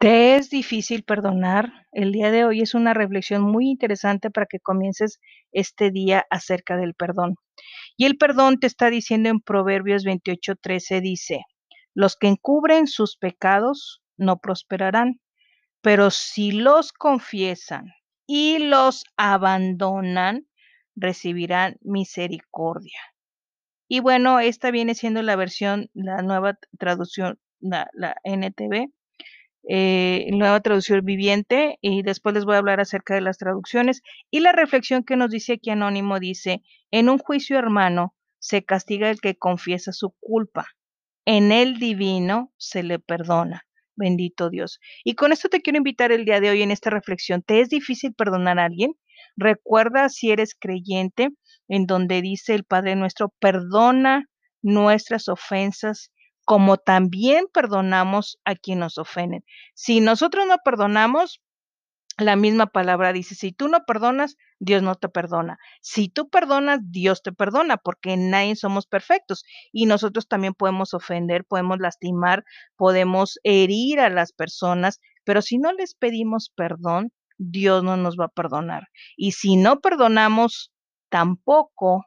[0.00, 1.86] ¿Te es difícil perdonar?
[1.92, 5.20] El día de hoy es una reflexión muy interesante para que comiences
[5.52, 7.34] este día acerca del perdón.
[7.98, 11.44] Y el perdón te está diciendo en Proverbios 28:13 dice,
[11.92, 15.20] los que encubren sus pecados no prosperarán,
[15.82, 17.92] pero si los confiesan
[18.26, 20.46] y los abandonan,
[20.96, 22.98] recibirán misericordia.
[23.86, 28.90] Y bueno, esta viene siendo la versión, la nueva traducción, la, la NTV,
[29.68, 34.02] eh, nueva traducción viviente y después les voy a hablar acerca de las traducciones.
[34.30, 39.10] Y la reflexión que nos dice aquí Anónimo dice, en un juicio hermano se castiga
[39.10, 40.66] el que confiesa su culpa,
[41.26, 43.66] en el divino se le perdona.
[43.96, 44.80] Bendito Dios.
[45.04, 47.42] Y con esto te quiero invitar el día de hoy en esta reflexión.
[47.42, 48.94] ¿Te es difícil perdonar a alguien?
[49.36, 51.28] Recuerda si eres creyente,
[51.68, 54.24] en donde dice el Padre nuestro, perdona
[54.62, 56.10] nuestras ofensas
[56.50, 59.44] como también perdonamos a quien nos ofenden.
[59.74, 61.40] Si nosotros no perdonamos,
[62.18, 65.58] la misma palabra dice, si tú no perdonas, Dios no te perdona.
[65.80, 71.44] Si tú perdonas, Dios te perdona, porque nadie somos perfectos y nosotros también podemos ofender,
[71.44, 72.42] podemos lastimar,
[72.74, 78.24] podemos herir a las personas, pero si no les pedimos perdón, Dios no nos va
[78.24, 78.88] a perdonar.
[79.16, 80.72] Y si no perdonamos,
[81.10, 82.06] tampoco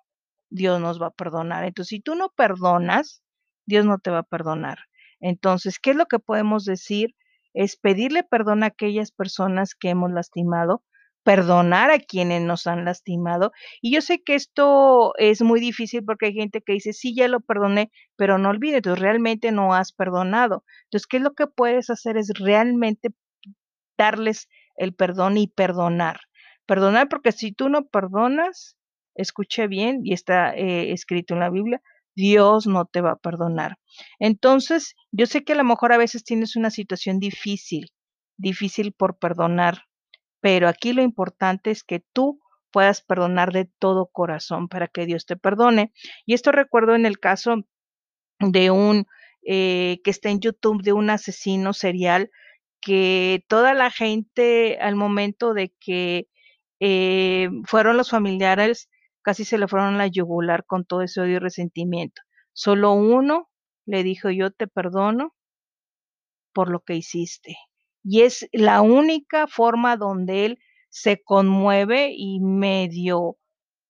[0.50, 1.64] Dios nos va a perdonar.
[1.64, 3.23] Entonces, si tú no perdonas,
[3.66, 4.80] Dios no te va a perdonar.
[5.20, 7.16] Entonces, ¿qué es lo que podemos decir?
[7.54, 10.84] Es pedirle perdón a aquellas personas que hemos lastimado,
[11.24, 13.52] perdonar a quienes nos han lastimado.
[13.82, 17.28] Y yo sé que esto es muy difícil porque hay gente que dice, sí, ya
[17.28, 20.66] lo perdoné, pero no olvides, tú realmente no has perdonado.
[20.86, 22.18] Entonces, ¿qué es lo que puedes hacer?
[22.18, 23.10] Es realmente
[23.98, 26.20] darles el perdón y perdonar.
[26.66, 28.78] Perdonar porque si tú no perdonas,
[29.16, 31.82] escuche bien, y está eh, escrito en la Biblia,
[32.16, 33.78] Dios no te va a perdonar.
[34.20, 37.92] Entonces, yo sé que a lo mejor a veces tienes una situación difícil,
[38.38, 39.84] difícil por perdonar,
[40.42, 42.40] pero aquí lo importante es que tú
[42.72, 45.94] puedas perdonar de todo corazón para que Dios te perdone.
[46.26, 47.64] Y esto recuerdo en el caso
[48.40, 49.06] de un
[49.46, 52.32] eh, que está en YouTube de un asesino serial
[52.82, 56.28] que toda la gente al momento de que
[56.80, 58.90] eh, fueron los familiares
[59.24, 62.22] casi se le fueron la yugular con todo ese odio y resentimiento.
[62.54, 63.50] Solo uno
[63.86, 65.34] le dijo, yo te perdono
[66.54, 67.58] por lo que hiciste.
[68.04, 73.38] Y es la única forma donde él se conmueve y medio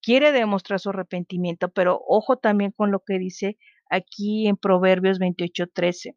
[0.02, 3.58] quiere demostrar su arrepentimiento, pero ojo también con lo que dice
[3.90, 6.16] aquí en Proverbios 28:13.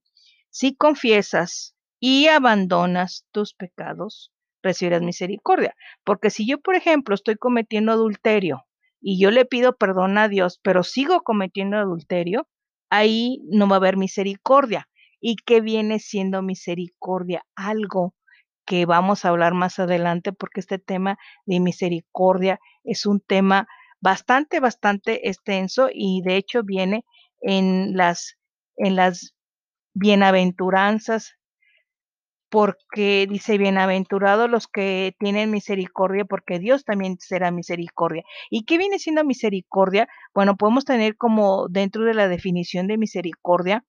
[0.51, 4.33] Si confiesas y abandonas tus pecados,
[4.63, 5.75] recibirás misericordia.
[6.05, 8.66] Porque si yo, por ejemplo, estoy cometiendo adulterio
[9.09, 12.49] y yo le pido perdón a Dios, pero sigo cometiendo adulterio,
[12.91, 14.89] ahí no va a haber misericordia.
[15.21, 17.45] ¿Y qué viene siendo misericordia?
[17.55, 18.17] Algo
[18.65, 23.69] que vamos a hablar más adelante porque este tema de misericordia es un tema
[24.01, 27.05] bastante, bastante extenso y de hecho viene
[27.43, 28.35] en las,
[28.77, 29.37] en las
[29.95, 31.37] bienaventuranzas
[32.57, 38.23] porque dice, bienaventurados los que tienen misericordia, porque Dios también será misericordia.
[38.49, 40.09] ¿Y qué viene siendo misericordia?
[40.33, 43.85] Bueno, podemos tener como dentro de la definición de misericordia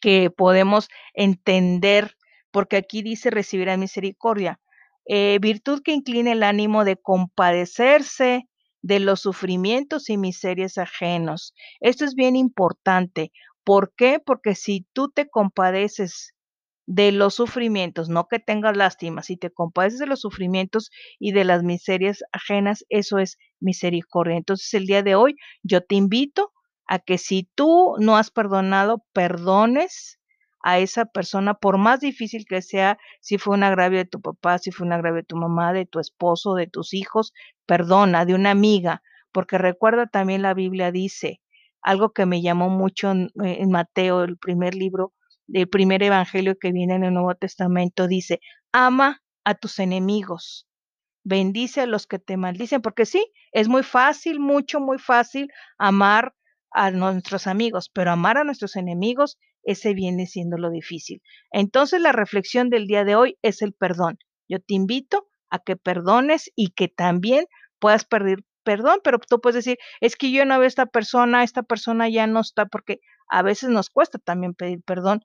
[0.00, 2.14] que podemos entender,
[2.52, 4.60] porque aquí dice recibirá misericordia,
[5.04, 8.48] eh, virtud que incline el ánimo de compadecerse
[8.80, 11.52] de los sufrimientos y miserias ajenos.
[11.80, 13.32] Esto es bien importante.
[13.64, 14.20] ¿Por qué?
[14.24, 16.35] Porque si tú te compadeces
[16.86, 21.44] de los sufrimientos, no que tengas lástima, si te compadeces de los sufrimientos y de
[21.44, 24.36] las miserias ajenas, eso es misericordia.
[24.36, 26.52] Entonces el día de hoy yo te invito
[26.86, 30.20] a que si tú no has perdonado, perdones
[30.60, 34.58] a esa persona, por más difícil que sea, si fue un agravio de tu papá,
[34.58, 37.32] si fue un agravio de tu mamá, de tu esposo, de tus hijos,
[37.66, 41.40] perdona, de una amiga, porque recuerda también la Biblia dice,
[41.82, 45.12] algo que me llamó mucho en, en Mateo, el primer libro,
[45.46, 48.40] del primer evangelio que viene en el Nuevo Testamento, dice,
[48.72, 50.66] ama a tus enemigos,
[51.24, 55.48] bendice a los que te maldicen, porque sí, es muy fácil, mucho, muy fácil
[55.78, 56.34] amar
[56.70, 61.22] a nuestros amigos, pero amar a nuestros enemigos, ese viene siendo lo difícil.
[61.50, 64.18] Entonces la reflexión del día de hoy es el perdón.
[64.48, 67.46] Yo te invito a que perdones y que también
[67.78, 71.44] puedas pedir perdón, pero tú puedes decir, es que yo no veo a esta persona,
[71.44, 75.22] esta persona ya no está, porque a veces nos cuesta también pedir perdón,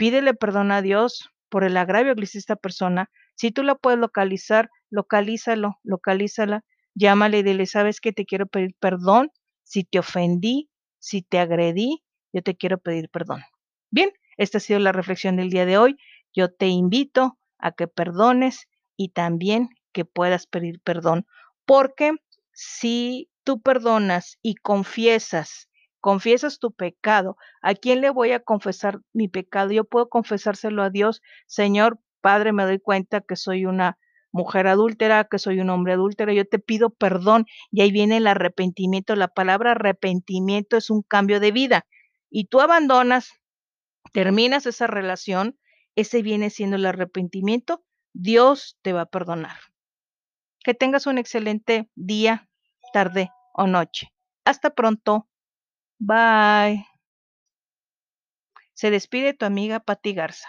[0.00, 3.10] Pídele perdón a Dios por el agravio que le hiciste a esta persona.
[3.34, 6.64] Si tú la puedes localizar, localízalo, localízala,
[6.94, 9.30] llámale y dile, ¿sabes que te quiero pedir perdón?
[9.62, 10.70] Si te ofendí,
[11.00, 12.02] si te agredí,
[12.32, 13.42] yo te quiero pedir perdón.
[13.90, 15.98] Bien, esta ha sido la reflexión del día de hoy.
[16.32, 21.26] yo te invito a que perdones y también que puedas pedir perdón,
[21.66, 22.12] porque
[22.52, 25.68] si tú perdonas y confiesas,
[26.00, 29.72] confiesas tu pecado, ¿a quién le voy a confesar mi pecado?
[29.72, 33.98] Yo puedo confesárselo a Dios, Señor, Padre, me doy cuenta que soy una
[34.32, 38.26] mujer adúltera, que soy un hombre adúltero, yo te pido perdón y ahí viene el
[38.26, 39.16] arrepentimiento.
[39.16, 41.86] La palabra arrepentimiento es un cambio de vida
[42.30, 43.30] y tú abandonas,
[44.12, 45.58] terminas esa relación,
[45.96, 47.82] ese viene siendo el arrepentimiento,
[48.12, 49.56] Dios te va a perdonar.
[50.62, 52.48] Que tengas un excelente día,
[52.92, 54.12] tarde o noche.
[54.44, 55.29] Hasta pronto.
[56.00, 56.86] Bye.
[58.72, 60.48] Se despide tu amiga Patti Garza.